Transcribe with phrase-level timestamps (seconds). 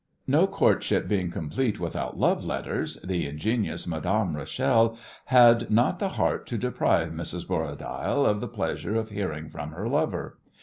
[0.25, 6.47] No courtship being complete without love letters, the ingenious Madame Rachel had not the heart
[6.47, 7.47] to deprive Mrs.
[7.47, 10.39] Borradaile of the pleasure of hearing from her lover.